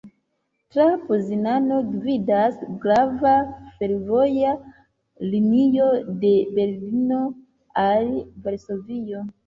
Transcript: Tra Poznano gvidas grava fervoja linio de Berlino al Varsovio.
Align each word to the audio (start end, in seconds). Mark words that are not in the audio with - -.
Tra 0.75 0.85
Poznano 1.09 1.77
gvidas 1.89 2.55
grava 2.87 3.35
fervoja 3.77 4.57
linio 5.37 5.93
de 6.27 6.35
Berlino 6.61 7.25
al 7.89 8.15
Varsovio. 8.49 9.27